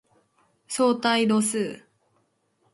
[0.67, 1.85] 相対度数